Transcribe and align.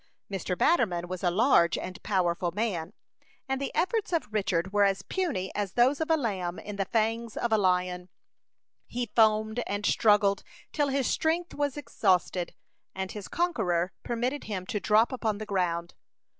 Mr. 0.31 0.57
Batterman 0.57 1.07
was 1.07 1.21
a 1.23 1.29
large 1.29 1.77
and 1.77 2.01
powerful 2.01 2.49
man, 2.49 2.91
and 3.47 3.61
the 3.61 3.71
efforts 3.75 4.11
of 4.11 4.33
Richard 4.33 4.73
were 4.73 4.83
as 4.83 5.03
puny 5.03 5.53
as 5.53 5.73
those 5.73 6.01
of 6.01 6.09
a 6.09 6.17
lamb 6.17 6.57
in 6.57 6.77
the 6.77 6.85
fangs 6.85 7.37
of 7.37 7.51
the 7.51 7.57
lion. 7.59 8.09
He 8.87 9.11
foamed 9.15 9.61
and 9.67 9.85
struggled 9.85 10.41
till 10.73 10.87
his 10.87 11.05
strength 11.05 11.53
was 11.53 11.77
exhausted, 11.77 12.55
and 12.95 13.11
his 13.11 13.27
conqueror 13.27 13.93
permitted 14.01 14.45
him 14.45 14.65
to 14.69 14.79
drop 14.79 15.11
upon 15.11 15.37
the 15.37 15.45
ground. 15.45 15.93